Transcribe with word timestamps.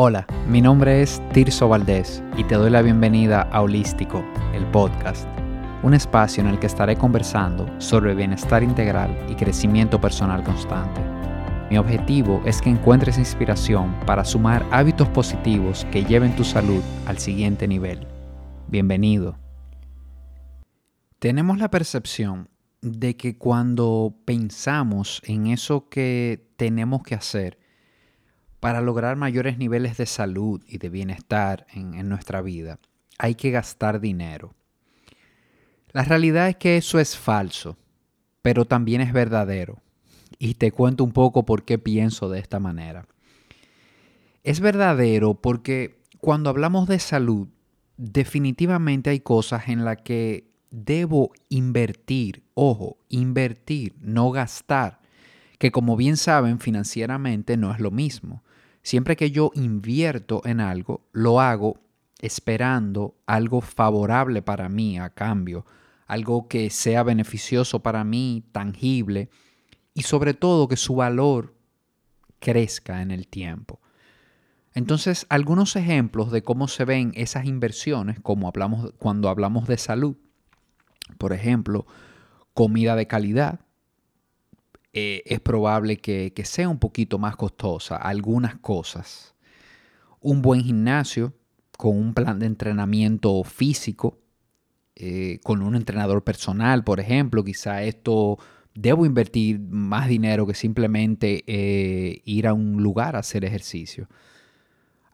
Hola, 0.00 0.28
mi 0.46 0.60
nombre 0.60 1.02
es 1.02 1.20
Tirso 1.32 1.68
Valdés 1.68 2.22
y 2.36 2.44
te 2.44 2.54
doy 2.54 2.70
la 2.70 2.82
bienvenida 2.82 3.42
a 3.42 3.62
Holístico, 3.62 4.24
el 4.54 4.64
podcast, 4.66 5.26
un 5.82 5.92
espacio 5.92 6.40
en 6.40 6.48
el 6.48 6.60
que 6.60 6.68
estaré 6.68 6.94
conversando 6.94 7.68
sobre 7.80 8.14
bienestar 8.14 8.62
integral 8.62 9.10
y 9.28 9.34
crecimiento 9.34 10.00
personal 10.00 10.44
constante. 10.44 11.00
Mi 11.68 11.78
objetivo 11.78 12.40
es 12.44 12.62
que 12.62 12.70
encuentres 12.70 13.18
inspiración 13.18 13.92
para 14.06 14.24
sumar 14.24 14.64
hábitos 14.70 15.08
positivos 15.08 15.84
que 15.90 16.04
lleven 16.04 16.36
tu 16.36 16.44
salud 16.44 16.80
al 17.06 17.18
siguiente 17.18 17.66
nivel. 17.66 18.06
Bienvenido. 18.68 19.36
Tenemos 21.18 21.58
la 21.58 21.72
percepción 21.72 22.48
de 22.82 23.16
que 23.16 23.36
cuando 23.36 24.14
pensamos 24.24 25.20
en 25.24 25.48
eso 25.48 25.88
que 25.88 26.52
tenemos 26.56 27.02
que 27.02 27.16
hacer, 27.16 27.58
para 28.60 28.80
lograr 28.80 29.16
mayores 29.16 29.58
niveles 29.58 29.96
de 29.96 30.06
salud 30.06 30.62
y 30.66 30.78
de 30.78 30.88
bienestar 30.88 31.66
en, 31.72 32.08
nuestra 32.08 32.42
vida, 32.42 32.78
hay 33.18 33.34
que 33.34 33.50
gastar 33.50 34.00
dinero. 34.00 34.54
La 35.92 36.02
realidad 36.02 36.48
es 36.48 36.56
que 36.56 36.76
eso 36.76 36.98
es 36.98 37.16
falso, 37.16 37.76
pero 38.42 38.64
también 38.64 39.00
es 39.00 39.12
verdadero. 39.12 39.80
Y 40.38 40.54
te 40.54 40.72
cuento 40.72 41.04
un 41.04 41.12
poco 41.12 41.44
por 41.44 41.64
qué 41.64 41.78
pienso 41.78 42.28
de 42.28 42.38
esta 42.38 42.60
manera. 42.60 43.06
Es 44.44 44.60
verdadero 44.60 45.34
porque 45.34 46.00
cuando 46.20 46.50
hablamos 46.50 46.88
de 46.88 46.98
salud, 46.98 47.48
definitivamente 47.96 49.10
hay 49.10 49.20
cosas 49.20 49.68
en 49.68 49.84
las 49.84 49.98
que 49.98 50.48
debo 50.70 51.32
invertir, 51.48 52.44
ojo, 52.54 52.98
invertir, 53.08 53.94
no 54.00 54.30
gastar, 54.30 55.00
que 55.58 55.72
como 55.72 55.96
bien 55.96 56.16
saben 56.16 56.60
financieramente 56.60 57.56
no 57.56 57.72
es 57.72 57.80
lo 57.80 57.90
mismo. 57.90 58.42
Siempre 58.82 59.16
que 59.16 59.30
yo 59.30 59.50
invierto 59.54 60.42
en 60.44 60.60
algo, 60.60 61.02
lo 61.12 61.40
hago 61.40 61.80
esperando 62.20 63.16
algo 63.26 63.60
favorable 63.60 64.42
para 64.42 64.68
mí 64.68 64.98
a 64.98 65.10
cambio, 65.10 65.64
algo 66.06 66.48
que 66.48 66.70
sea 66.70 67.02
beneficioso 67.02 67.80
para 67.80 68.02
mí, 68.04 68.44
tangible, 68.52 69.28
y 69.94 70.02
sobre 70.02 70.34
todo 70.34 70.68
que 70.68 70.76
su 70.76 70.94
valor 70.96 71.54
crezca 72.38 73.02
en 73.02 73.10
el 73.10 73.28
tiempo. 73.28 73.80
Entonces, 74.74 75.26
algunos 75.28 75.76
ejemplos 75.76 76.30
de 76.30 76.42
cómo 76.42 76.68
se 76.68 76.84
ven 76.84 77.12
esas 77.14 77.46
inversiones, 77.46 78.20
como 78.20 78.48
hablamos 78.48 78.92
cuando 78.98 79.28
hablamos 79.28 79.66
de 79.66 79.76
salud. 79.76 80.16
Por 81.18 81.32
ejemplo, 81.32 81.86
comida 82.54 82.94
de 82.94 83.06
calidad, 83.06 83.60
eh, 85.00 85.22
es 85.26 85.38
probable 85.38 85.98
que, 85.98 86.32
sea 86.44 86.68
un 86.68 86.80
poquito 86.80 87.20
más 87.20 87.36
costosa 87.36 87.94
algunas 87.94 88.56
cosas. 88.56 89.36
Un 90.20 90.42
buen 90.42 90.60
gimnasio 90.60 91.34
con 91.76 91.96
un 91.96 92.14
plan 92.14 92.40
de 92.40 92.46
entrenamiento 92.46 93.44
físico, 93.44 94.18
eh, 94.96 95.38
con 95.44 95.62
un 95.62 95.76
entrenador 95.76 96.24
personal, 96.24 96.82
por 96.82 96.98
ejemplo, 96.98 97.44
quizá 97.44 97.84
esto 97.84 98.38
debo 98.74 99.06
invertir 99.06 99.60
más 99.60 100.08
dinero 100.08 100.48
que 100.48 100.54
simplemente 100.54 101.44
eh, 101.46 102.20
ir 102.24 102.48
a 102.48 102.52
un 102.52 102.82
lugar 102.82 103.14
a 103.14 103.20
hacer 103.20 103.44
ejercicio. 103.44 104.08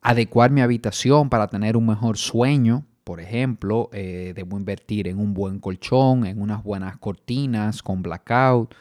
Adecuar 0.01 0.51
mi 0.51 0.63
habitación 0.63 1.29
para 1.29 1.49
tener 1.49 1.77
un 1.77 1.87
mejor 1.87 2.17
sueño, 2.17 2.87
por 3.05 3.21
ejemplo, 3.21 3.91
debo 3.93 4.57
invertir 4.57 5.09
en 5.09 5.19
un 5.19 5.35
buen 5.35 5.61
colchón, 5.61 6.25
en 6.25 6.41
unas 6.41 6.65
buenas 6.65 6.97
cortinas 6.97 7.83
con 7.83 8.01
blackout, 8.01 8.75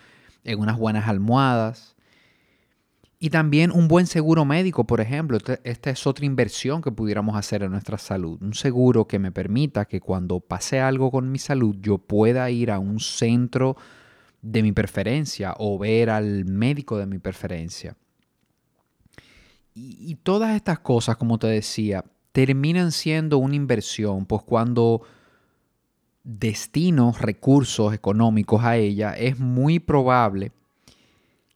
en 0.43 0.59
unas 0.59 0.77
buenas 0.77 1.07
almohadas. 1.07 1.95
Y 3.19 3.29
también 3.29 3.71
un 3.71 3.87
buen 3.87 4.05
seguro 4.05 4.43
médico, 4.43 4.83
por 4.83 4.99
ejemplo. 4.99 5.37
Este, 5.37 5.59
esta 5.63 5.89
es 5.89 6.05
otra 6.05 6.25
inversión 6.25 6.81
que 6.81 6.91
pudiéramos 6.91 7.37
hacer 7.37 7.63
en 7.63 7.71
nuestra 7.71 7.97
salud. 7.97 8.37
Un 8.41 8.53
seguro 8.53 9.07
que 9.07 9.17
me 9.17 9.31
permita 9.31 9.85
que 9.85 10.01
cuando 10.01 10.41
pase 10.41 10.81
algo 10.81 11.09
con 11.09 11.31
mi 11.31 11.39
salud 11.39 11.77
yo 11.79 11.97
pueda 11.97 12.49
ir 12.51 12.69
a 12.69 12.79
un 12.79 12.99
centro 12.99 13.77
de 14.41 14.61
mi 14.61 14.73
preferencia 14.73 15.55
o 15.57 15.79
ver 15.79 16.09
al 16.09 16.43
médico 16.43 16.97
de 16.97 17.05
mi 17.05 17.17
preferencia. 17.17 17.95
Y, 19.73 19.97
y 19.99 20.15
todas 20.15 20.53
estas 20.55 20.79
cosas, 20.79 21.15
como 21.15 21.39
te 21.39 21.47
decía, 21.47 22.03
terminan 22.33 22.91
siendo 22.91 23.37
una 23.37 23.55
inversión, 23.55 24.25
pues 24.25 24.43
cuando 24.43 25.03
destinos, 26.23 27.21
recursos 27.21 27.93
económicos 27.93 28.63
a 28.63 28.77
ella, 28.77 29.13
es 29.13 29.39
muy 29.39 29.79
probable 29.79 30.51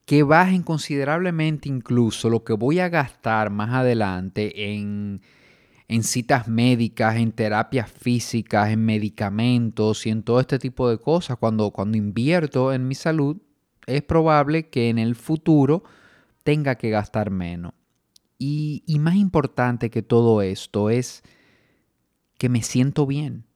que 0.06 0.24
bajen 0.24 0.64
considerablemente 0.64 1.68
incluso 1.68 2.30
lo 2.30 2.44
que 2.44 2.54
voy 2.54 2.80
a 2.80 2.90
gastar 2.90 3.50
más 3.50 3.74
adelante 3.74 4.74
en, 4.74 5.22
en 5.90 6.04
citas 6.04 6.48
médicas, 6.48 7.18
en 7.18 7.32
terapias 7.34 7.92
físicas, 7.92 8.70
en 8.70 8.86
medicamentos 8.86 10.06
y 10.06 10.10
en 10.10 10.24
todo 10.24 10.40
este 10.40 10.60
tipo 10.60 10.90
de 10.90 10.98
cosas. 10.98 11.38
Cuando, 11.38 11.72
cuando 11.72 11.98
invierto 11.98 12.72
en 12.72 12.88
mi 12.88 12.96
salud, 12.96 13.38
es 13.86 14.02
probable 14.02 14.70
que 14.70 14.90
en 14.90 14.98
el 14.98 15.16
futuro 15.16 15.84
tenga 16.44 16.76
que 16.76 16.90
gastar 16.90 17.30
menos. 17.30 17.74
Y, 18.38 18.84
y 18.86 19.00
más 19.00 19.16
importante 19.16 19.90
que 19.90 20.04
todo 20.04 20.42
esto 20.42 20.90
es 20.90 21.22
que 22.38 22.48
me 22.48 22.62
siento 22.62 23.06
bien 23.06 23.47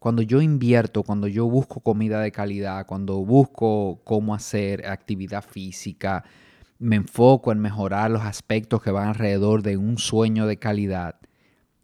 cuando 0.00 0.22
yo 0.22 0.40
invierto, 0.40 1.02
cuando 1.02 1.28
yo 1.28 1.46
busco 1.46 1.80
comida 1.80 2.22
de 2.22 2.32
calidad, 2.32 2.86
cuando 2.86 3.18
busco 3.18 4.00
cómo 4.02 4.34
hacer 4.34 4.86
actividad 4.86 5.44
física, 5.44 6.24
me 6.78 6.96
enfoco 6.96 7.52
en 7.52 7.58
mejorar 7.58 8.10
los 8.10 8.22
aspectos 8.22 8.82
que 8.82 8.90
van 8.90 9.08
alrededor 9.08 9.62
de 9.62 9.76
un 9.76 9.98
sueño 9.98 10.46
de 10.46 10.56
calidad, 10.58 11.16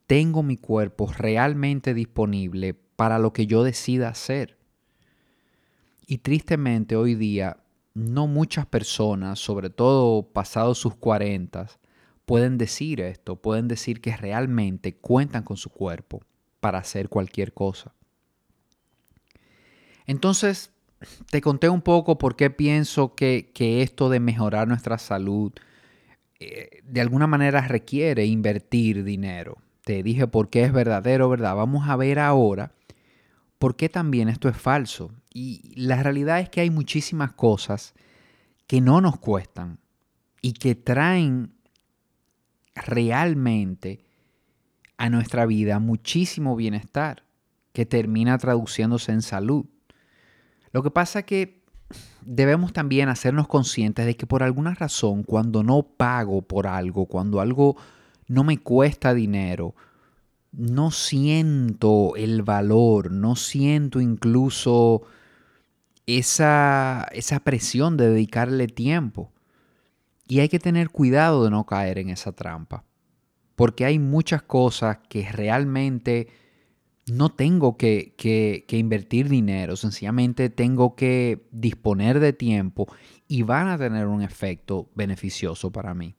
tengo 0.06 0.42
mi 0.42 0.56
cuerpo 0.56 1.12
realmente 1.12 1.92
disponible 1.92 2.72
para 2.72 3.18
lo 3.18 3.34
que 3.34 3.46
yo 3.46 3.62
decida 3.62 4.08
hacer. 4.08 4.56
Y 6.06 6.18
tristemente 6.18 6.96
hoy 6.96 7.16
día, 7.16 7.58
no 7.92 8.28
muchas 8.28 8.64
personas, 8.64 9.38
sobre 9.38 9.68
todo 9.68 10.22
pasados 10.22 10.78
sus 10.78 10.94
40, 10.94 11.66
pueden 12.24 12.56
decir 12.56 13.02
esto, 13.02 13.36
pueden 13.36 13.68
decir 13.68 14.00
que 14.00 14.16
realmente 14.16 14.96
cuentan 14.96 15.42
con 15.42 15.58
su 15.58 15.68
cuerpo 15.68 16.22
para 16.60 16.78
hacer 16.78 17.10
cualquier 17.10 17.52
cosa. 17.52 17.92
Entonces, 20.06 20.70
te 21.30 21.40
conté 21.40 21.68
un 21.68 21.82
poco 21.82 22.18
por 22.18 22.36
qué 22.36 22.50
pienso 22.50 23.14
que, 23.14 23.50
esto 23.82 24.08
de 24.08 24.20
mejorar 24.20 24.68
nuestra 24.68 24.98
salud 24.98 25.52
eh, 26.38 26.82
de 26.84 27.00
alguna 27.00 27.26
manera 27.26 27.62
requiere 27.62 28.26
invertir 28.26 29.04
dinero. 29.04 29.58
Te 29.84 30.02
dije 30.02 30.26
por 30.26 30.50
qué 30.50 30.64
es 30.64 30.72
verdadero, 30.72 31.28
¿verdad? 31.28 31.54
Vamos 31.56 31.88
a 31.88 31.96
ver 31.96 32.18
ahora 32.18 32.72
por 33.58 33.76
qué 33.76 33.88
también 33.88 34.28
esto 34.28 34.48
es 34.48 34.56
falso. 34.56 35.12
Y 35.32 35.72
la 35.76 36.02
realidad 36.02 36.40
es 36.40 36.50
que 36.50 36.60
hay 36.60 36.70
muchísimas 36.70 37.32
cosas 37.32 37.94
que 38.66 38.80
no 38.80 39.00
nos 39.00 39.18
cuestan 39.18 39.78
y 40.42 40.52
que 40.52 40.74
traen 40.74 41.54
realmente 42.74 44.00
a 44.98 45.08
nuestra 45.08 45.46
vida 45.46 45.78
muchísimo 45.78 46.56
bienestar 46.56 47.24
que 47.72 47.86
termina 47.86 48.38
traduciéndose 48.38 49.12
en 49.12 49.22
salud. 49.22 49.66
Lo 50.76 50.82
que 50.82 50.90
pasa 50.90 51.22
que 51.22 51.62
debemos 52.20 52.74
también 52.74 53.08
hacernos 53.08 53.48
conscientes 53.48 54.04
de 54.04 54.14
que 54.14 54.26
por 54.26 54.42
alguna 54.42 54.74
razón, 54.74 55.22
cuando 55.22 55.62
no 55.62 55.82
pago 55.82 56.42
por 56.42 56.66
algo, 56.66 57.06
cuando 57.06 57.40
algo 57.40 57.78
no 58.28 58.44
me 58.44 58.58
cuesta 58.58 59.14
dinero, 59.14 59.74
no 60.52 60.90
siento 60.90 62.12
el 62.14 62.42
valor, 62.42 63.10
no 63.10 63.36
siento 63.36 64.02
incluso 64.02 65.04
esa, 66.04 67.08
esa 67.12 67.40
presión 67.40 67.96
de 67.96 68.10
dedicarle 68.10 68.66
tiempo. 68.66 69.32
Y 70.28 70.40
hay 70.40 70.50
que 70.50 70.58
tener 70.58 70.90
cuidado 70.90 71.44
de 71.44 71.50
no 71.52 71.64
caer 71.64 71.96
en 71.96 72.10
esa 72.10 72.32
trampa, 72.32 72.84
porque 73.54 73.86
hay 73.86 73.98
muchas 73.98 74.42
cosas 74.42 74.98
que 75.08 75.26
realmente 75.32 76.28
no 77.06 77.30
tengo 77.30 77.76
que, 77.76 78.64
invertir 78.68 79.28
dinero, 79.28 79.76
sencillamente 79.76 80.50
tengo 80.50 80.96
que 80.96 81.46
disponer 81.52 82.18
de 82.18 82.32
tiempo 82.32 82.88
y 83.28 83.42
van 83.42 83.68
a 83.68 83.78
tener 83.78 84.06
un 84.06 84.22
efecto 84.22 84.90
beneficioso 84.94 85.70
para 85.70 85.94
mí. 85.94 86.16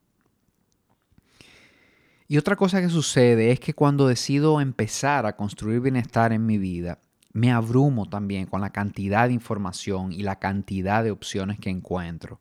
Y 2.29 2.37
otra 2.37 2.55
cosa 2.55 2.81
que 2.81 2.89
sucede 2.89 3.51
es 3.51 3.59
que 3.59 3.73
cuando 3.73 4.07
decido 4.07 4.59
empezar 4.59 5.25
a 5.25 5.35
construir 5.35 5.81
bienestar 5.81 6.33
en 6.33 6.45
mi 6.45 6.57
vida, 6.57 6.99
me 7.33 7.51
abrumo 7.51 8.09
también 8.09 8.47
con 8.47 8.61
la 8.61 8.71
cantidad 8.71 9.27
de 9.27 9.33
información 9.33 10.11
y 10.11 10.23
la 10.23 10.39
cantidad 10.39 11.03
de 11.03 11.11
opciones 11.11 11.59
que 11.59 11.69
encuentro. 11.69 12.39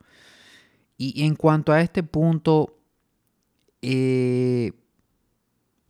Y 0.97 1.25
en 1.25 1.37
cuanto 1.37 1.73
a 1.73 1.83
este 1.83 2.03
punto, 2.03 2.79
eh, 3.83 4.73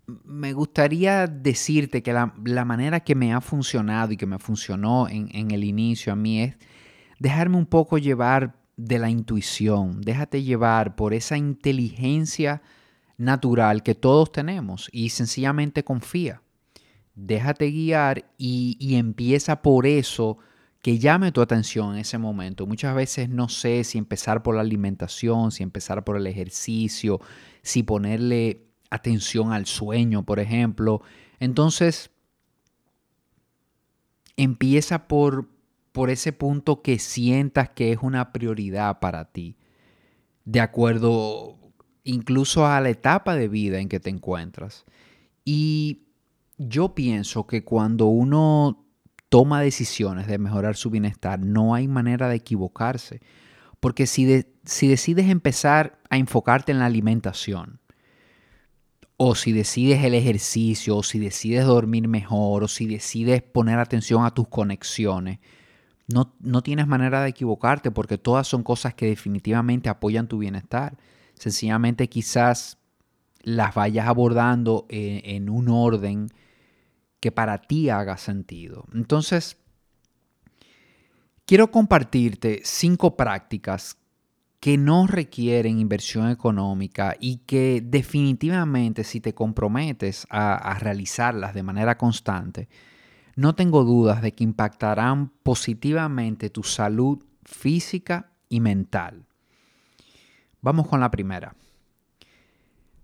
me 0.06 0.52
gustaría 0.52 1.26
decirte 1.26 2.02
que 2.02 2.12
la, 2.12 2.64
manera 2.64 3.00
que 3.00 3.14
me 3.14 3.32
ha 3.32 3.40
funcionado 3.40 4.12
y 4.12 4.16
que 4.16 4.26
me 4.26 4.38
funcionó 4.38 5.08
en, 5.08 5.28
en, 5.32 5.50
el 5.50 5.64
inicio 5.64 6.12
a 6.12 6.16
mí 6.16 6.42
es 6.42 6.56
dejarme 7.18 7.56
un 7.56 7.66
poco 7.66 7.98
llevar 7.98 8.54
de 8.76 8.98
la 8.98 9.10
intuición, 9.10 10.00
déjate 10.02 10.42
llevar 10.42 10.96
por 10.96 11.14
esa 11.14 11.36
inteligencia 11.36 12.62
natural 13.16 13.82
que 13.82 13.94
todos 13.94 14.30
tenemos 14.30 14.88
y 14.92 15.08
sencillamente 15.08 15.82
confía. 15.82 16.42
Déjate 17.14 17.70
guiar 17.70 18.30
y, 18.36 18.76
y 18.78 18.96
empieza 18.96 19.62
por 19.62 19.86
eso 19.86 20.36
que 20.82 20.98
llame 20.98 21.32
tu 21.32 21.40
atención 21.40 21.94
en 21.94 22.00
ese 22.00 22.18
momento. 22.18 22.66
Muchas 22.66 22.94
veces 22.94 23.30
no 23.30 23.48
sé 23.48 23.82
si 23.84 23.96
empezar 23.96 24.42
por 24.42 24.54
la 24.54 24.60
alimentación, 24.60 25.50
si 25.50 25.62
empezar 25.62 26.04
por 26.04 26.16
el 26.18 26.26
ejercicio, 26.26 27.20
si 27.62 27.82
ponerle 27.82 28.66
atención 28.90 29.52
al 29.52 29.66
sueño, 29.66 30.24
por 30.24 30.40
ejemplo. 30.40 31.02
Entonces, 31.38 32.10
empieza 34.36 35.08
por, 35.08 35.48
por 35.92 36.10
ese 36.10 36.32
punto 36.32 36.82
que 36.82 36.98
sientas 36.98 37.70
que 37.70 37.92
es 37.92 37.98
una 38.02 38.32
prioridad 38.32 39.00
para 39.00 39.32
ti, 39.32 39.56
de 40.44 40.60
acuerdo 40.60 41.56
incluso 42.04 42.66
a 42.66 42.80
la 42.80 42.90
etapa 42.90 43.34
de 43.34 43.48
vida 43.48 43.80
en 43.80 43.88
que 43.88 44.00
te 44.00 44.10
encuentras. 44.10 44.84
Y 45.44 46.06
yo 46.58 46.94
pienso 46.94 47.46
que 47.46 47.64
cuando 47.64 48.06
uno 48.06 48.84
toma 49.28 49.60
decisiones 49.60 50.26
de 50.26 50.38
mejorar 50.38 50.76
su 50.76 50.90
bienestar, 50.90 51.40
no 51.40 51.74
hay 51.74 51.88
manera 51.88 52.28
de 52.28 52.36
equivocarse. 52.36 53.20
Porque 53.80 54.06
si, 54.06 54.44
si 54.64 54.88
decides 54.88 55.28
empezar 55.28 55.98
a 56.08 56.16
enfocarte 56.16 56.72
en 56.72 56.78
la 56.78 56.86
alimentación, 56.86 57.80
o 59.16 59.34
si 59.34 59.52
decides 59.52 60.04
el 60.04 60.14
ejercicio, 60.14 60.96
o 60.96 61.02
si 61.02 61.18
decides 61.18 61.64
dormir 61.64 62.06
mejor, 62.08 62.64
o 62.64 62.68
si 62.68 62.86
decides 62.86 63.42
poner 63.42 63.78
atención 63.78 64.24
a 64.24 64.32
tus 64.32 64.48
conexiones, 64.48 65.38
no, 66.08 66.34
no, 66.38 66.62
tienes 66.62 66.86
manera 66.86 67.22
de 67.22 67.30
equivocarte 67.30 67.90
porque 67.90 68.18
todas 68.18 68.46
son 68.46 68.62
cosas 68.62 68.94
que 68.94 69.06
definitivamente 69.06 69.88
apoyan 69.88 70.28
tu 70.28 70.38
bienestar. 70.38 70.96
Sencillamente 71.34 72.08
quizás 72.08 72.78
las 73.42 73.74
vayas 73.74 74.06
abordando 74.06 74.86
en, 74.88 75.20
en 75.24 75.50
un 75.50 75.68
orden 75.68 76.28
que 77.18 77.32
para 77.32 77.58
ti 77.58 77.90
haga 77.90 78.18
sentido. 78.18 78.86
Entonces, 78.94 79.56
quiero 81.44 81.72
compartirte 81.72 82.60
cinco 82.62 83.16
prácticas 83.16 83.96
que 84.66 84.76
no 84.76 85.06
requieren 85.06 85.78
inversión 85.78 86.28
económica 86.28 87.14
y 87.20 87.36
que 87.46 87.80
definitivamente 87.86 89.04
si 89.04 89.20
te 89.20 89.32
comprometes 89.32 90.26
a, 90.28 90.76
realizarlas 90.80 91.54
de 91.54 91.62
manera 91.62 91.96
constante, 91.96 92.68
no 93.36 93.54
tengo 93.54 93.84
dudas 93.84 94.22
de 94.22 94.34
que 94.34 94.42
impactarán 94.42 95.28
positivamente 95.44 96.50
tu 96.50 96.64
salud 96.64 97.22
física 97.44 98.32
y 98.48 98.58
mental. 98.58 99.24
Vamos 100.60 100.88
con 100.88 100.98
la 100.98 101.12
primera. 101.12 101.54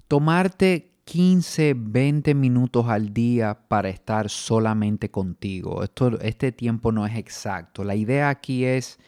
Tomarte 0.09 0.97
15, 1.05 1.75
20 1.77 2.35
minutos 2.35 2.89
al 2.89 3.15
día 3.15 3.69
para 3.69 3.89
estar 3.89 4.29
solamente 4.31 5.13
contigo. 5.13 5.85
Esto, 5.85 6.19
este 6.23 6.51
tiempo 6.51 6.91
no 6.91 7.07
es 7.07 7.17
exacto. 7.17 7.85
La 7.85 7.95
idea 7.95 8.31
aquí 8.31 8.65
es 8.65 8.99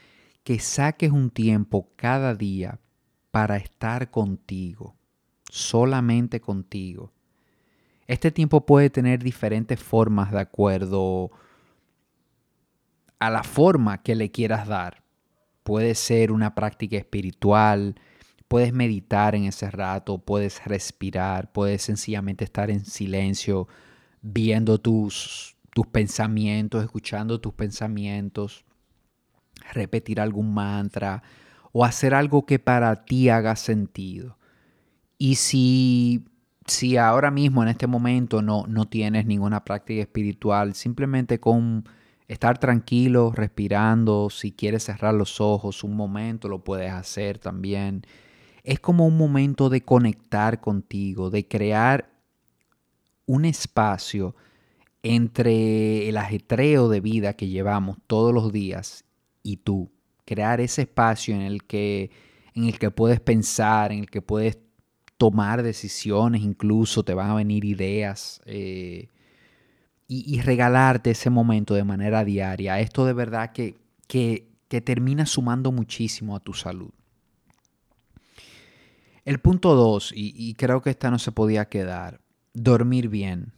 que 0.45 0.59
saques 0.59 1.11
un 1.11 1.31
tiempo 1.31 1.89
cada 1.97 2.35
día 2.35 2.79
para 3.31 3.57
estar 3.57 4.11
contigo, 4.11 4.95
solamente 5.51 6.41
contigo. 6.41 7.13
Este 8.07 8.31
tiempo 8.31 8.67
puede 8.67 8.91
tener 8.91 9.23
diferentes 9.23 9.81
formas 9.81 10.31
de 10.31 10.41
acuerdo 10.41 11.31
a 13.19 13.31
la 13.31 13.43
forma 13.43 14.03
que 14.03 14.15
le 14.15 14.31
quieras 14.31 14.69
dar. 14.69 15.03
Puede 15.63 15.95
ser 15.95 16.31
una 16.31 16.55
práctica 16.55 16.99
espiritual, 16.99 17.99
puedes 18.47 18.75
meditar 18.75 19.35
en 19.35 19.45
ese 19.45 19.71
rato, 19.71 20.19
puedes 20.19 20.63
respirar, 20.67 21.51
puedes 21.53 21.81
sencillamente 21.81 22.45
estar 22.45 22.71
en 22.71 22.85
silencio, 22.85 23.67
viendo 24.21 24.79
tus, 24.79 25.57
tus 25.73 25.87
pensamientos, 25.87 26.85
escuchando 26.85 27.41
tus 27.41 27.55
pensamientos 27.55 28.67
repetir 29.73 30.21
algún 30.21 30.55
mantra 30.55 31.23
o 31.73 31.85
hacer 31.85 32.15
algo 32.15 32.47
que 32.47 32.59
para 32.59 33.05
ti 33.05 33.29
haga 33.29 33.57
sentido. 33.57 34.39
Y 35.19 35.37
si, 35.37 36.25
si 36.67 36.97
ahora 36.97 37.31
mismo 37.31 37.63
en 37.63 37.69
este 37.69 37.87
momento 37.87 38.43
no, 38.43 38.65
no 38.69 38.87
tienes 38.87 39.27
ninguna 39.27 39.65
práctica 39.65 40.03
espiritual, 40.03 40.75
simplemente 40.75 41.41
con 41.41 41.89
estar 42.29 42.59
tranquilo, 42.59 43.33
respirando, 43.35 44.31
si 44.31 44.53
quieres 44.53 44.85
cerrar 44.85 45.15
los 45.15 45.41
ojos 45.41 45.85
un 45.85 45.97
momento, 45.97 46.49
lo 46.49 46.63
puedes 46.63 46.93
hacer 46.93 47.39
también. 47.39 48.03
Es 48.63 48.81
como 48.81 49.07
un 49.07 49.17
momento 49.17 49.69
de 49.69 49.83
conectar 49.83 50.61
contigo, 50.61 51.31
de 51.31 51.47
crear 51.47 52.09
un 53.27 53.45
espacio 53.45 54.35
entre 55.03 56.09
el 56.09 56.17
ajetreo 56.17 56.89
de 56.89 57.01
vida 57.01 57.35
que 57.35 57.49
llevamos 57.49 57.99
todos 58.07 58.33
los 58.33 58.53
días 58.53 59.04
y 59.45 59.59
tú. 59.59 59.93
Crear 60.25 60.61
ese 60.61 60.83
espacio 60.83 61.37
en 61.37 61.43
el 61.43 61.63
que, 61.63 62.11
en 62.55 62.65
el 62.65 62.79
que 62.81 62.91
puedes 62.91 63.21
pensar, 63.21 63.93
en 63.93 64.01
el 64.01 64.11
que 64.11 64.23
puedes 64.23 64.59
tomar 65.19 65.63
decisiones, 65.63 66.43
incluso 66.43 67.05
te 67.05 67.15
van 67.15 67.31
a 67.31 67.35
venir 67.35 67.65
ideas 67.65 68.41
eh, 68.47 69.11
y, 70.09 70.41
regalarte 70.41 71.11
ese 71.11 71.31
momento 71.31 71.75
de 71.75 71.85
manera 71.85 72.25
diaria. 72.25 72.81
Esto 72.81 73.05
de 73.05 73.13
verdad 73.13 73.53
que, 73.53 73.77
que, 74.09 74.53
termina 74.85 75.25
sumando 75.25 75.71
muchísimo 75.71 76.35
a 76.35 76.41
tu 76.41 76.53
salud. 76.53 76.91
El 79.25 79.39
punto 79.39 79.77
dos, 79.77 80.13
y, 80.13 80.35
y 80.37 80.55
creo 80.55 80.83
que 80.83 80.91
esta 80.91 81.13
no 81.13 81.21
se 81.21 81.31
podía 81.31 81.69
quedar, 81.69 82.21
dormir 82.55 83.09
bien. 83.09 83.53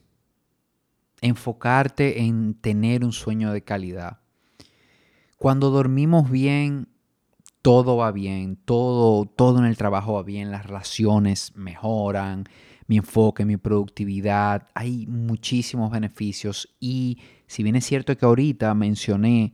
Enfocarte 1.22 2.20
en 2.20 2.54
tener 2.54 3.02
un 3.02 3.12
sueño 3.12 3.52
de 3.52 3.62
calidad. 3.62 4.20
Cuando 5.36 5.70
dormimos 5.70 6.30
bien, 6.30 6.88
todo 7.62 7.96
va 7.96 8.10
bien, 8.12 8.56
todo, 8.64 9.26
todo 9.26 9.58
en 9.58 9.64
el 9.64 9.76
trabajo 9.76 10.14
va 10.14 10.22
bien, 10.22 10.50
las 10.50 10.64
relaciones 10.64 11.52
mejoran, 11.54 12.44
mi 12.86 12.96
enfoque, 12.96 13.44
mi 13.44 13.56
productividad, 13.56 14.68
hay 14.74 15.06
muchísimos 15.06 15.90
beneficios 15.90 16.74
y 16.80 17.18
si 17.46 17.62
bien 17.62 17.76
es 17.76 17.84
cierto 17.84 18.16
que 18.16 18.24
ahorita 18.24 18.72
mencioné 18.74 19.52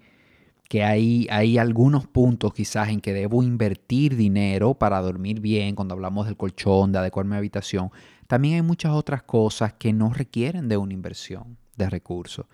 que 0.69 0.84
hay, 0.84 1.26
hay 1.31 1.58
algunos 1.58 2.06
puntos 2.06 2.55
quizás 2.55 2.88
en 2.88 3.00
que 3.00 3.12
debo 3.12 3.43
invertir 3.43 4.17
dinero 4.17 4.75
para 4.75 5.00
dormir 5.00 5.40
bien, 5.40 5.75
cuando 5.75 5.94
hablamos 5.94 6.26
del 6.26 6.37
colchón, 6.37 6.93
de 6.93 6.99
adecuar 6.99 7.26
mi 7.26 7.37
habitación, 7.37 7.90
también 8.26 8.55
hay 8.55 8.62
muchas 8.62 8.93
otras 8.93 9.23
cosas 9.23 9.75
que 9.75 9.93
no 9.93 10.12
requieren 10.12 10.69
de 10.69 10.77
una 10.77 10.94
inversión 10.94 11.58
de 11.77 11.91
recursos. 11.91 12.46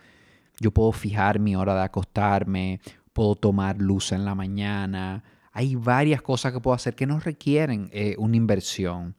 Yo 0.61 0.73
puedo 0.73 0.91
fijar 0.91 1.39
mi 1.39 1.55
hora 1.55 1.75
de 1.75 1.83
acostarme 1.83 2.81
puedo 3.19 3.35
tomar 3.35 3.79
luz 3.79 4.13
en 4.13 4.25
la 4.25 4.37
mañana. 4.37 5.25
Hay 5.51 5.75
varias 5.75 6.23
cosas 6.23 6.53
que 6.53 6.61
puedo 6.61 6.77
hacer 6.77 6.95
que 6.95 7.05
no 7.05 7.19
requieren 7.19 7.91
eh, 7.93 8.15
una 8.17 8.37
inversión. 8.37 9.17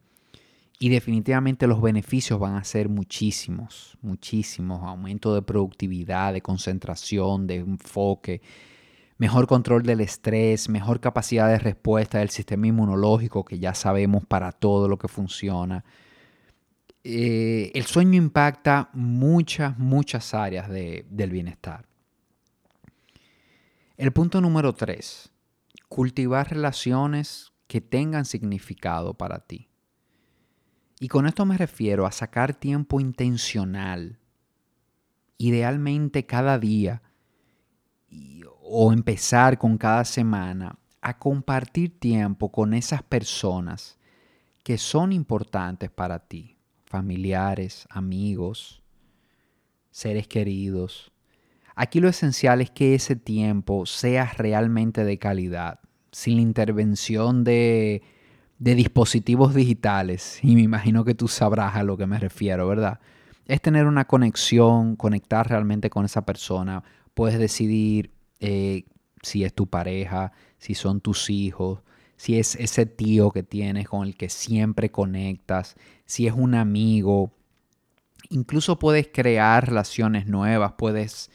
Y 0.78 0.88
definitivamente 0.88 1.66
los 1.66 1.82
beneficios 1.82 2.40
van 2.40 2.54
a 2.54 2.64
ser 2.64 2.88
muchísimos, 2.88 3.98
muchísimos. 4.00 4.82
Aumento 4.82 5.34
de 5.34 5.42
productividad, 5.42 6.32
de 6.32 6.40
concentración, 6.40 7.46
de 7.46 7.56
enfoque, 7.56 8.40
mejor 9.18 9.46
control 9.46 9.82
del 9.82 10.00
estrés, 10.00 10.70
mejor 10.70 11.00
capacidad 11.00 11.48
de 11.48 11.58
respuesta 11.58 12.20
del 12.20 12.30
sistema 12.30 12.68
inmunológico, 12.68 13.44
que 13.44 13.58
ya 13.58 13.74
sabemos 13.74 14.24
para 14.24 14.50
todo 14.52 14.88
lo 14.88 14.96
que 14.96 15.08
funciona. 15.08 15.84
Eh, 17.04 17.70
el 17.74 17.84
sueño 17.84 18.16
impacta 18.16 18.88
muchas, 18.94 19.78
muchas 19.78 20.32
áreas 20.32 20.70
del 20.70 21.30
bienestar. 21.30 21.89
El 24.00 24.12
punto 24.12 24.40
número 24.40 24.72
tres, 24.72 25.30
cultivar 25.90 26.48
relaciones 26.48 27.52
que 27.66 27.82
tengan 27.82 28.24
significado 28.24 29.12
para 29.12 29.40
ti. 29.40 29.68
Y 30.98 31.08
con 31.08 31.26
esto 31.26 31.44
me 31.44 31.58
refiero 31.58 32.06
a 32.06 32.10
sacar 32.10 32.54
tiempo 32.54 32.98
intencional, 32.98 34.18
idealmente 35.36 36.24
cada 36.24 36.58
día, 36.58 37.02
o 38.62 38.90
empezar 38.90 39.58
con 39.58 39.76
cada 39.76 40.06
semana, 40.06 40.78
a 41.02 41.18
compartir 41.18 42.00
tiempo 42.00 42.50
con 42.50 42.72
esas 42.72 43.02
personas 43.02 43.98
que 44.62 44.78
son 44.78 45.12
importantes 45.12 45.90
para 45.90 46.20
ti, 46.20 46.56
familiares, 46.86 47.86
amigos, 47.90 48.82
seres 49.90 50.26
queridos, 50.26 51.12
Aquí 51.82 51.98
lo 51.98 52.10
esencial 52.10 52.60
es 52.60 52.70
que 52.70 52.94
ese 52.94 53.16
tiempo 53.16 53.86
sea 53.86 54.30
realmente 54.36 55.02
de 55.02 55.18
calidad, 55.18 55.80
sin 56.12 56.36
la 56.36 56.42
intervención 56.42 57.42
de, 57.42 58.02
dispositivos 58.58 59.54
digitales. 59.54 60.40
Y 60.42 60.56
me 60.56 60.60
imagino 60.60 61.06
que 61.06 61.14
tú 61.14 61.26
sabrás 61.26 61.76
a 61.76 61.82
lo 61.82 61.96
que 61.96 62.06
me 62.06 62.18
refiero, 62.18 62.68
¿verdad? 62.68 63.00
Es 63.46 63.62
tener 63.62 63.86
una 63.86 64.06
conexión, 64.06 64.94
conectar 64.94 65.48
realmente 65.48 65.88
con 65.88 66.04
esa 66.04 66.26
persona. 66.26 66.84
Puedes 67.14 67.38
decidir 67.38 68.10
eh, 68.40 68.84
si 69.22 69.44
es 69.44 69.54
tu 69.54 69.66
pareja, 69.66 70.32
si 70.58 70.74
son 70.74 71.00
tus 71.00 71.30
hijos, 71.30 71.80
si 72.18 72.38
es 72.38 72.56
ese 72.56 72.84
tío 72.84 73.30
que 73.30 73.42
tienes 73.42 73.88
con 73.88 74.06
el 74.06 74.18
que 74.18 74.28
siempre 74.28 74.90
conectas, 74.90 75.76
si 76.04 76.26
es 76.26 76.34
un 76.34 76.56
amigo. 76.56 77.32
Incluso 78.28 78.78
puedes 78.78 79.08
crear 79.10 79.66
relaciones 79.66 80.26
nuevas, 80.26 80.74
puedes 80.76 81.30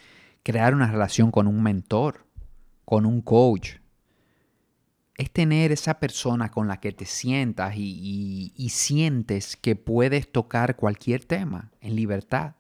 crear 0.46 0.76
una 0.76 0.86
relación 0.86 1.32
con 1.32 1.48
un 1.48 1.64
mentor, 1.64 2.24
con 2.86 3.08
un 3.08 3.22
coach. 3.22 3.78
Es 5.16 5.32
tener 5.32 5.72
esa 5.72 6.00
persona 6.00 6.52
con 6.52 6.68
la 6.68 6.80
que 6.80 6.92
te 6.92 7.06
sientas 7.06 7.74
y, 7.76 8.54
sientes 8.70 9.58
que 9.58 9.76
puedes 9.76 10.32
tocar 10.32 10.76
cualquier 10.76 11.26
tema 11.26 11.72
en 11.82 11.96
libertad 11.96 12.54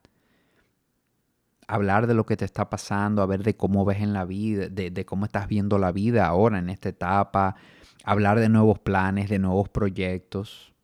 hablar 1.67 2.05
de 2.05 2.13
lo 2.13 2.27
que 2.27 2.37
te 2.37 2.45
está 2.45 2.69
pasando, 2.69 3.23
a 3.23 3.25
ver 3.25 3.41
de 3.41 3.55
cómo 3.55 3.85
ves 3.85 3.99
en 3.99 4.13
la 4.13 4.23
vida, 4.23 4.67
de, 4.69 4.91
de, 4.91 5.05
cómo 5.05 5.25
estás 5.25 5.47
viendo 5.47 5.79
la 5.79 5.91
vida 5.91 6.27
ahora 6.27 6.59
en 6.59 6.69
esta 6.69 6.89
etapa, 6.89 7.55
hablar 8.03 8.39
de 8.39 8.49
nuevos 8.49 8.77
planes, 8.77 9.29
de 9.29 9.39
nuevos 9.39 9.69
proyectos. 9.69 10.75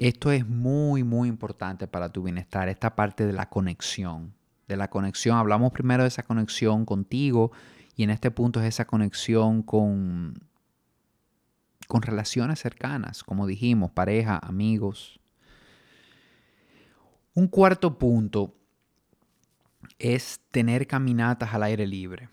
Esto 0.00 0.32
es 0.32 0.48
muy, 0.48 1.04
muy 1.04 1.28
importante 1.28 1.86
para 1.86 2.08
tu 2.08 2.24
bienestar, 2.24 2.68
esta 2.68 2.96
parte 2.96 3.24
de 3.24 3.32
la 3.32 3.48
conexión. 3.48 4.34
De 4.72 4.78
la 4.78 4.88
conexión, 4.88 5.36
hablamos 5.36 5.70
primero 5.70 6.02
de 6.02 6.08
esa 6.08 6.22
conexión 6.22 6.86
contigo 6.86 7.52
y 7.94 8.04
en 8.04 8.08
este 8.08 8.30
punto 8.30 8.58
es 8.58 8.64
esa 8.64 8.86
conexión 8.86 9.62
con, 9.62 10.48
con 11.88 12.00
relaciones 12.00 12.60
cercanas, 12.60 13.22
como 13.22 13.46
dijimos, 13.46 13.90
pareja, 13.90 14.40
amigos. 14.42 15.20
Un 17.34 17.48
cuarto 17.48 17.98
punto 17.98 18.54
es 19.98 20.40
tener 20.50 20.86
caminatas 20.86 21.52
al 21.52 21.64
aire 21.64 21.86
libre. 21.86 22.30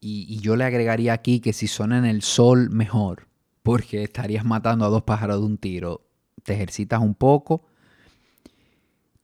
Y, 0.00 0.38
yo 0.40 0.54
le 0.56 0.64
agregaría 0.64 1.14
aquí 1.14 1.40
que 1.40 1.54
si 1.54 1.66
son 1.66 1.94
en 1.94 2.04
el 2.04 2.20
sol, 2.20 2.68
mejor, 2.68 3.26
porque 3.62 4.02
estarías 4.02 4.44
matando 4.44 4.84
a 4.84 4.90
dos 4.90 5.04
pájaros 5.04 5.40
de 5.40 5.46
un 5.46 5.56
tiro. 5.56 6.06
Te 6.42 6.52
ejercitas 6.52 7.00
un 7.00 7.14
poco, 7.14 7.64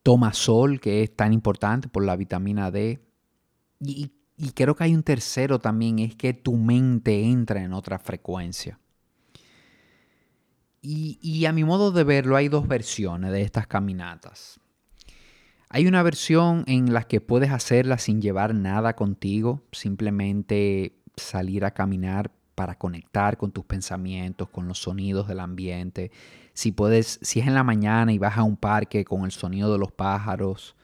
toma 0.09 0.33
sol, 0.33 0.81
que 0.81 1.03
es 1.03 1.15
tan 1.15 1.35
importante 1.35 1.87
por 1.87 2.03
la 2.03 2.17
vitamina 2.17 2.71
D. 2.71 2.99
Y, 3.79 4.11
creo 4.55 4.75
que 4.75 4.85
hay 4.85 4.95
un 4.95 5.03
tercero 5.03 5.59
también, 5.59 5.99
es 5.99 6.17
que 6.17 6.33
tu 6.33 6.57
mente 6.57 7.25
entra 7.25 7.63
en 7.63 7.75
otra 7.75 7.99
frecuencia. 7.99 8.81
Y, 10.81 11.19
y, 11.21 11.45
a 11.45 11.53
mi 11.53 11.63
modo 11.63 11.93
de 11.93 12.05
verlo, 12.05 12.37
hay 12.37 12.49
dos 12.49 12.67
versiones 12.67 13.33
de 13.33 13.43
estas 13.43 13.67
caminatas. 13.67 14.59
Hay 15.69 15.87
una 15.87 16.03
versión 16.03 16.65
en 16.67 16.95
la 16.95 17.03
que 17.03 17.21
puedes 17.21 17.51
hacerla 17.51 17.99
sin 17.99 18.23
llevar 18.23 18.55
nada 18.55 18.97
contigo, 18.97 19.63
simplemente 19.73 21.03
salir 21.17 21.67
a 21.67 21.73
caminar 21.73 22.33
para 22.55 22.79
conectar 22.79 23.37
con 23.37 23.53
tus 23.53 23.67
pensamientos, 23.67 24.49
con 24.49 24.69
los 24.69 24.79
sonidos 24.79 25.29
del 25.29 25.41
ambiente. 25.41 26.11
Si 26.59 26.73
puedes, 26.73 27.21
si 27.23 27.39
es 27.39 27.47
en 27.47 27.55
la 27.55 27.63
mañana 27.63 28.13
y 28.13 28.19
vas 28.19 28.37
a 28.37 28.43
un 28.43 28.57
parque 28.57 29.05
con 29.05 29.25
el 29.25 29.31
sonido 29.31 29.71
de 29.71 29.79
los 29.79 29.93
pájaros. 29.93 30.75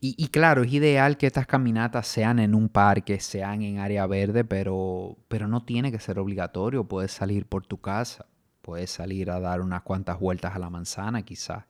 Y, 0.00 0.26
claro, 0.28 0.64
es 0.64 0.72
ideal 0.72 1.16
que 1.16 1.28
estas 1.28 1.46
caminatas 1.46 2.08
sean 2.08 2.40
en 2.40 2.56
un 2.56 2.68
parque, 2.68 3.20
sean 3.20 3.62
en 3.62 3.78
área 3.78 4.08
verde, 4.08 4.44
pero, 4.44 5.16
pero 5.28 5.46
no 5.46 5.62
tiene 5.62 5.92
que 5.92 6.00
ser 6.00 6.18
obligatorio. 6.18 6.82
Puedes 6.82 7.12
salir 7.12 7.46
por 7.46 7.64
tu 7.64 7.80
casa, 7.80 8.26
puedes 8.60 8.90
salir 8.90 9.30
a 9.30 9.38
dar 9.38 9.60
unas 9.60 9.82
cuantas 9.82 10.18
vueltas 10.18 10.56
a 10.56 10.58
la 10.58 10.68
manzana 10.68 11.22
quizás 11.22 11.64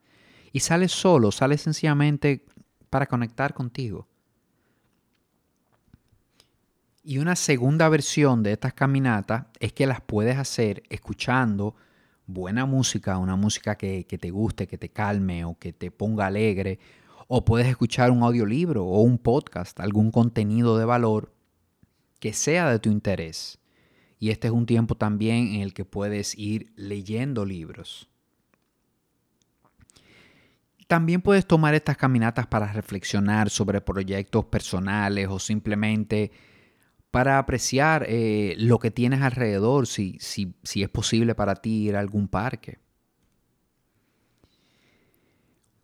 y 0.51 0.61
sales 0.61 0.91
solo, 0.91 1.33
sales 1.33 1.61
sencillamente 1.61 2.47
para 2.89 3.05
conectar 3.05 3.53
contigo. 3.53 4.09
Y 7.03 7.19
una 7.19 7.37
segunda 7.37 7.91
versión 7.91 8.43
de 8.43 8.53
estas 8.53 8.73
caminatas 8.73 9.49
es 9.59 9.75
que 9.75 9.87
las 9.87 10.01
puedes 10.01 10.39
hacer 10.39 10.83
escuchando 10.89 11.75
buena 12.33 12.67
música, 12.67 13.19
una 13.19 13.37
música 13.37 13.77
que, 13.77 14.05
te 14.05 14.31
guste, 14.31 14.67
que 14.67 14.79
te 14.79 14.89
calme 14.89 15.45
o 15.45 15.59
que 15.59 15.73
te 15.73 15.91
ponga 15.91 16.27
alegre. 16.27 16.79
O 17.29 17.45
puedes 17.45 17.69
escuchar 17.69 18.11
un 18.11 18.23
audiolibro 18.23 18.85
o 18.85 19.01
un 19.03 19.19
podcast, 19.19 19.79
algún 19.81 20.11
contenido 20.11 20.79
de 20.79 20.85
valor 20.85 21.33
que 22.19 22.33
sea 22.33 22.71
de 22.71 22.79
tu 22.79 22.91
interés. 22.91 23.59
Y 24.19 24.31
este 24.31 24.49
es 24.49 24.53
un 24.53 24.67
tiempo 24.67 24.97
también 24.97 25.55
en 25.55 25.61
el 25.63 25.73
que 25.73 25.85
puedes 25.85 26.37
ir 26.37 26.73
leyendo 26.77 27.45
libros. 27.45 28.09
También 30.87 31.23
puedes 31.23 31.47
tomar 31.47 31.75
estas 31.75 31.97
caminatas 31.97 32.49
para 32.49 32.73
reflexionar 32.73 33.49
sobre 33.49 33.81
proyectos 33.81 34.45
personales 34.47 35.29
o 35.29 35.39
simplemente 35.39 36.33
para 37.11 37.38
apreciar 37.38 38.07
eh, 38.09 38.55
lo 38.59 38.79
que 38.79 38.90
tienes 38.90 39.23
alrededor, 39.23 39.87
si, 39.87 40.17
si, 40.21 40.55
si 40.62 40.83
es 40.83 40.88
posible 40.88 41.35
para 41.35 41.57
ti 41.57 41.88
ir 41.88 41.97
a 41.97 42.00
algún 42.00 42.29
parque. 42.29 42.79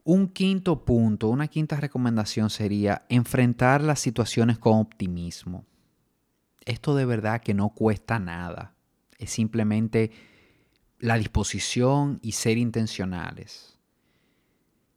Un 0.04 0.28
quinto 0.28 0.85
punto, 0.85 1.28
una 1.28 1.49
quinta 1.49 1.76
recomendación 1.76 2.49
sería 2.49 3.04
enfrentar 3.09 3.83
las 3.83 3.99
situaciones 3.99 4.59
con 4.59 4.78
optimismo. 4.78 5.64
Esto 6.64 6.95
de 6.95 7.06
verdad 7.06 7.40
que 7.40 7.54
no 7.54 7.71
cuesta 7.71 8.18
nada. 8.18 8.75
Es 9.18 9.30
simplemente 9.30 10.12
la 10.99 11.18
disposición 11.18 12.21
y 12.23 12.33
ser 12.33 12.56
intencionales 12.59 13.76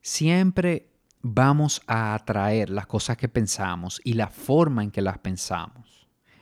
siempre 0.01 0.89
vamos 1.21 1.81
a 1.87 2.13
atraer 2.13 2.69
las 2.69 2.87
cosas 2.87 3.17
que 3.17 3.29
pensamos 3.29 4.01
y 4.03 4.13
la 4.13 4.29
forma 4.29 4.83
en 4.83 4.91
que 4.91 5.01
las 5.01 5.19
pensamos. 5.19 5.88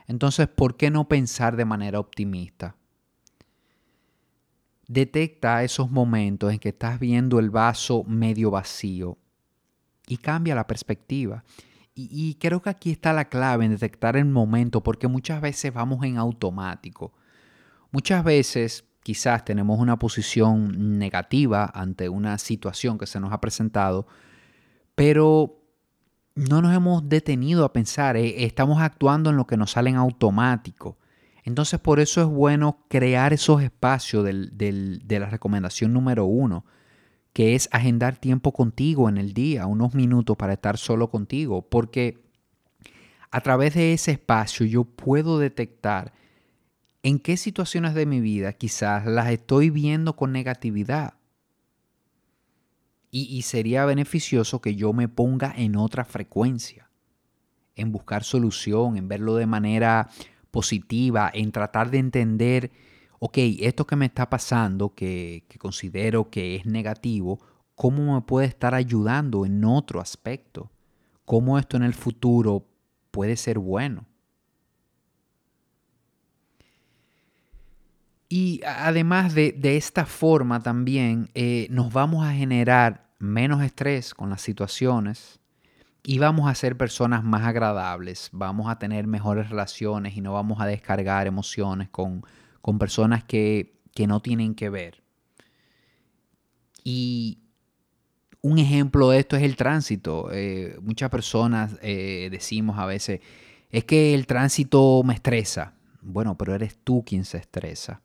Entonces, 0.07 0.47
¿por 0.47 0.77
qué 0.77 0.89
no 0.89 1.07
pensar 1.07 1.55
de 1.55 1.65
manera 1.65 1.99
optimista? 1.99 2.75
Detecta 4.87 5.63
esos 5.63 5.91
momentos 5.91 6.51
en 6.53 6.59
que 6.59 6.69
estás 6.69 6.99
viendo 6.99 7.39
el 7.39 7.49
vaso 7.49 8.03
medio 8.05 8.49
vacío 8.51 9.17
y 10.07 10.17
cambia 10.17 10.55
la 10.55 10.65
perspectiva. 10.65 11.43
Y, 11.99 12.35
creo 12.35 12.61
que 12.61 12.69
aquí 12.69 12.91
está 12.91 13.11
la 13.11 13.27
clave 13.27 13.65
en 13.65 13.71
detectar 13.71 14.17
el 14.17 14.25
momento, 14.25 14.83
porque 14.83 15.07
muchas 15.07 15.41
veces 15.41 15.73
vamos 15.73 16.03
en 16.03 16.17
automático. 16.17 17.11
Muchas 17.89 18.23
veces 18.23 18.85
quizás 19.01 19.43
tenemos 19.43 19.79
una 19.79 19.97
posición 19.97 20.99
negativa 20.99 21.71
ante 21.73 22.07
una 22.07 22.37
situación 22.37 22.99
que 22.99 23.07
se 23.07 23.19
nos 23.19 23.33
ha 23.33 23.41
presentado, 23.41 24.05
pero 24.93 25.56
no 26.37 26.61
nos 26.61 26.75
hemos 26.75 27.09
detenido 27.09 27.65
a 27.65 27.73
pensar, 27.73 28.15
eh, 28.15 28.45
estamos 28.45 28.79
actuando 28.79 29.31
en 29.31 29.37
lo 29.37 29.47
que 29.47 29.57
nos 29.57 29.71
sale 29.71 29.89
en 29.89 29.95
automático. 29.95 30.97
Entonces 31.43 31.79
por 31.79 31.99
eso 31.99 32.21
es 32.21 32.27
bueno 32.27 32.85
crear 32.89 33.33
esos 33.33 33.63
espacios 33.63 34.23
de 34.23 35.19
la 35.19 35.29
recomendación 35.29 35.93
número 35.93 36.25
uno, 36.25 36.65
que 37.33 37.55
es 37.55 37.69
agendar 37.71 38.17
tiempo 38.17 38.51
contigo 38.51 39.09
en 39.09 39.17
el 39.17 39.33
día, 39.33 39.65
unos 39.65 39.95
minutos 39.95 40.37
para 40.37 40.53
estar 40.53 40.77
solo 40.77 41.09
contigo, 41.09 41.67
porque 41.67 42.19
a 43.31 43.41
través 43.41 43.73
de 43.73 43.93
ese 43.93 44.11
espacio 44.11 44.65
yo 44.65 44.83
puedo 44.83 45.39
detectar 45.39 46.13
en 47.01 47.19
qué 47.19 47.37
situaciones 47.37 47.93
de 47.93 48.05
mi 48.05 48.19
vida 48.19 48.53
quizás 48.53 49.05
las 49.05 49.31
estoy 49.31 49.69
viendo 49.69 50.15
con 50.15 50.31
negatividad. 50.31 51.16
Y, 53.09 53.41
sería 53.43 53.85
beneficioso 53.85 54.61
que 54.61 54.75
yo 54.75 54.93
me 54.93 55.07
ponga 55.07 55.53
en 55.55 55.77
otra 55.77 56.03
frecuencia, 56.03 56.89
en 57.75 57.91
buscar 57.91 58.23
solución, 58.23 58.97
en 58.97 59.07
verlo 59.07 59.35
de 59.35 59.47
manera 59.47 60.09
positiva, 60.51 61.31
en 61.33 61.51
tratar 61.51 61.89
de 61.89 61.99
entender, 61.99 62.71
ok, 63.19 63.37
esto 63.59 63.87
que 63.87 63.95
me 63.95 64.07
está 64.07 64.29
pasando, 64.29 64.93
que, 64.93 65.45
que 65.47 65.57
considero 65.57 66.29
que 66.29 66.55
es 66.55 66.65
negativo, 66.65 67.39
¿cómo 67.75 68.15
me 68.15 68.21
puede 68.21 68.47
estar 68.47 68.75
ayudando 68.75 69.45
en 69.45 69.63
otro 69.63 70.01
aspecto? 70.01 70.69
¿Cómo 71.23 71.57
esto 71.57 71.77
en 71.77 71.83
el 71.83 71.93
futuro 71.93 72.67
puede 73.11 73.37
ser 73.37 73.57
bueno? 73.57 74.05
Y 78.29 78.61
además 78.65 79.33
de, 79.33 79.55
esta 79.77 80.05
forma 80.05 80.61
también 80.61 81.29
eh, 81.33 81.67
nos 81.69 81.93
vamos 81.93 82.25
a 82.25 82.33
generar 82.33 83.09
menos 83.19 83.63
estrés 83.63 84.13
con 84.13 84.29
las 84.29 84.41
situaciones 84.41 85.39
y 86.03 86.19
vamos 86.19 86.49
a 86.49 86.55
ser 86.55 86.77
personas 86.77 87.23
más 87.23 87.43
agradables, 87.45 88.29
vamos 88.31 88.69
a 88.69 88.79
tener 88.79 89.07
mejores 89.07 89.49
relaciones 89.49 90.15
y 90.15 90.21
no 90.21 90.33
vamos 90.33 90.61
a 90.61 90.65
descargar 90.65 91.27
emociones 91.27 91.89
con, 91.89 92.23
personas 92.79 93.23
que, 93.23 93.75
no 94.07 94.21
tienen 94.21 94.55
que 94.55 94.69
ver. 94.69 95.03
Y 96.83 97.39
un 98.41 98.59
ejemplo 98.59 99.09
de 99.09 99.19
esto 99.19 99.35
es 99.35 99.43
el 99.43 99.55
tránsito. 99.55 100.29
Eh, 100.31 100.77
muchas 100.81 101.09
personas 101.09 101.77
eh, 101.81 102.29
decimos 102.31 102.77
a 102.77 102.85
veces, 102.85 103.21
es 103.69 103.83
que 103.83 104.13
el 104.13 104.27
tránsito 104.27 105.01
me 105.03 105.13
estresa. 105.13 105.73
Bueno, 106.01 106.37
pero 106.37 106.55
eres 106.55 106.77
tú 106.83 107.03
quien 107.05 107.25
se 107.25 107.37
estresa. 107.37 108.01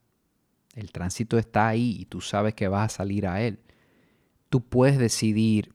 El 0.73 0.91
tránsito 0.93 1.39
está 1.39 1.69
ahí 1.69 1.97
y 1.99 2.05
tú 2.07 2.21
sabes 2.21 2.55
que 2.55 2.69
vas 2.69 2.93
a 2.93 2.97
salir 2.97 3.27
a 3.27 3.43
él. 3.43 3.59
Tú 4.49 4.61
puedes 4.61 4.99
decidir 4.99 5.75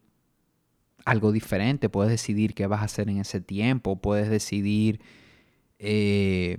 algo 1.06 1.32
diferente, 1.32 1.90
puedes 1.90 2.12
decidir 2.12 2.54
qué 2.54 2.68
vas 2.68 2.82
a 2.82 2.86
hacer 2.86 3.10
en 3.10 3.20
ese 3.20 3.40
tiempo, 3.40 4.02
puedes 4.02 4.30
decidir 4.30 5.00
eh, 5.80 6.58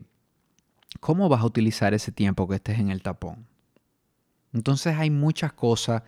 ¿cómo 1.01 1.29
vas 1.29 1.43
a 1.43 1.47
utilizar 1.47 1.95
ese 1.95 2.13
tiempo 2.13 2.49
que 2.49 2.57
estés 2.57 2.79
en 2.79 2.91
el 2.91 3.03
tapón? 3.03 3.47
Entonces 4.53 4.97
hay 4.97 5.11
muchas 5.11 5.53
cosas, 5.53 6.03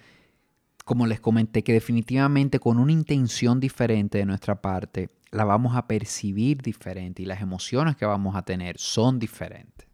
como 0.84 1.06
les 1.06 1.20
comenté, 1.20 1.62
que 1.62 1.72
definitivamente 1.72 2.58
con 2.58 2.78
una 2.78 2.92
intención 2.92 3.60
diferente 3.60 4.18
de 4.18 4.26
nuestra 4.26 4.60
parte, 4.60 5.10
la 5.30 5.44
vamos 5.44 5.76
a 5.76 5.86
percibir 5.86 6.62
diferente 6.62 7.22
y 7.22 7.26
las 7.26 7.40
emociones 7.40 7.96
que 7.96 8.06
vamos 8.06 8.34
a 8.34 8.42
tener 8.42 8.78
son 8.78 9.18
diferentes. 9.18 9.89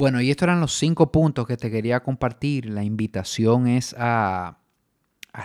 Bueno, 0.00 0.22
y 0.22 0.30
estos 0.30 0.44
eran 0.44 0.62
los 0.62 0.72
cinco 0.72 1.12
puntos 1.12 1.46
que 1.46 1.58
te 1.58 1.70
quería 1.70 2.02
compartir. 2.02 2.64
La 2.64 2.82
invitación 2.82 3.66
es 3.66 3.94
a, 3.98 4.56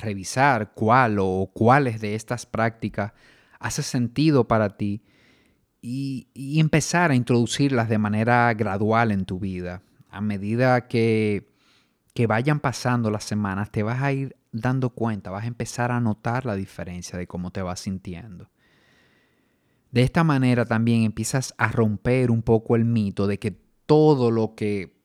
revisar 0.01 0.71
cuál 0.74 1.17
o 1.19 1.51
cuáles 1.53 2.00
de 2.00 2.15
estas 2.15 2.45
prácticas 2.45 3.12
hace 3.59 3.83
sentido 3.83 4.47
para 4.47 4.77
ti 4.77 5.03
y, 5.81 6.29
y, 6.33 6.62
empezar 6.62 7.12
a 7.12 7.15
introducirlas 7.15 7.89
de 7.89 7.97
manera 7.97 8.53
gradual 8.53 9.12
en 9.12 9.25
tu 9.25 9.39
vida. 9.39 9.81
A 10.09 10.21
medida 10.21 10.88
que, 10.88 11.51
que 12.13 12.25
vayan 12.25 12.62
pasando 12.62 13.12
las 13.12 13.25
semanas, 13.25 13.71
te 13.71 13.83
vas 13.83 14.01
a 14.01 14.13
ir 14.13 14.38
dando 14.53 14.91
cuenta, 14.91 15.31
vas 15.31 15.43
a 15.43 15.47
empezar 15.47 15.91
a 15.91 16.00
notar 16.00 16.45
la 16.45 16.55
diferencia 16.55 17.19
de 17.19 17.27
cómo 17.27 17.51
te 17.51 17.62
vas 17.62 17.81
sintiendo. 17.81 18.50
De 19.91 20.01
esta 20.01 20.24
manera 20.24 20.63
también 20.63 21.03
empiezas 21.03 21.53
a 21.57 21.67
romper 21.67 22.31
un 22.31 22.41
poco 22.41 22.77
el 22.77 22.85
mito 22.85 23.27
de 23.27 23.38
que 23.38 23.64
todo 23.86 24.32
lo 24.32 24.56
que 24.56 24.96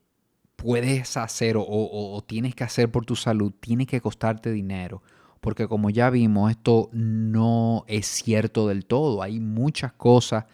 puedes 0.57 1.17
hacer 1.17 1.57
o, 1.59 2.25
tienes 2.27 2.55
que 2.55 2.65
hacer 2.65 2.91
por 2.91 3.07
tu 3.07 3.17
salud 3.17 3.53
tiene 3.61 3.87
que 3.87 4.01
costarte 4.01 4.53
dinero. 4.53 5.03
Porque 5.41 5.67
como 5.67 5.89
ya 5.89 6.11
vimos, 6.11 6.51
esto 6.51 6.91
no 6.93 7.85
es 7.89 8.07
cierto 8.07 8.69
del 8.69 8.85
todo. 8.85 9.23
Hay 9.23 9.41
muchas 9.41 9.93
cosas 9.95 10.45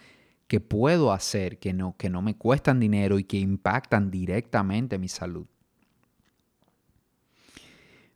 que 0.47 0.61
puedo 0.61 1.13
hacer 1.13 1.59
que 1.59 1.73
no, 1.73 1.97
que 1.99 2.09
no 2.09 2.23
me 2.23 2.37
cuestan 2.37 2.79
dinero 2.79 3.19
y 3.19 3.25
que 3.25 3.39
impactan 3.39 4.13
directamente 4.13 4.97
mi 4.97 5.09
salud. 5.09 5.47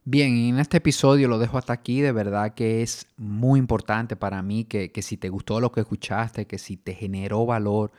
Bien, 0.04 0.36
en 0.36 0.58
este 0.60 0.76
episodio 0.76 1.26
lo 1.26 1.40
dejo 1.40 1.58
hasta 1.58 1.72
aquí. 1.72 2.00
De 2.00 2.12
verdad 2.12 2.54
que 2.54 2.82
es 2.82 3.08
muy 3.16 3.58
importante 3.58 4.14
para 4.14 4.40
mí 4.40 4.64
que, 4.64 4.92
que 4.92 5.02
si 5.02 5.16
te 5.16 5.28
gustó 5.28 5.58
lo 5.60 5.72
que 5.72 5.80
escuchaste, 5.80 6.46
que 6.46 6.58
si 6.58 6.76
te 6.76 6.94
generó 6.94 7.46
valor, 7.46 7.90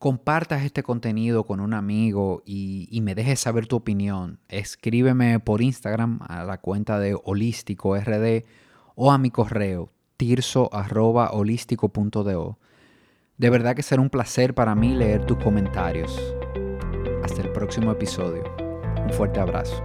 compartas 0.00 0.64
este 0.64 0.82
contenido 0.82 1.44
con 1.44 1.60
un 1.60 1.72
amigo 1.74 2.42
y, 2.46 2.98
me 3.02 3.14
dejes 3.14 3.38
saber 3.38 3.66
tu 3.66 3.76
opinión. 3.76 4.40
Escríbeme 4.48 5.40
por 5.40 5.60
Instagram 5.60 6.20
a 6.26 6.42
la 6.42 6.56
cuenta 6.58 6.98
de 6.98 7.14
Holístico 7.22 7.94
RD 7.94 8.44
o 8.94 9.12
a 9.12 9.18
mi 9.18 9.30
correo 9.30 9.92
tirso.holístico.do. 10.16 12.58
De 13.36 13.50
verdad 13.50 13.76
que 13.76 13.82
será 13.82 14.00
un 14.00 14.08
placer 14.08 14.54
para 14.54 14.74
mí 14.74 14.94
leer 14.94 15.26
tus 15.26 15.36
comentarios. 15.36 16.18
Hasta 17.22 17.42
el 17.42 17.52
próximo 17.52 17.92
episodio. 17.92 18.44
Un 19.04 19.12
fuerte 19.12 19.38
abrazo. 19.38 19.82